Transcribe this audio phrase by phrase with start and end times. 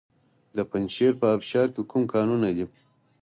[0.55, 2.65] د پنجشیر په ابشار کې کوم کانونه دي؟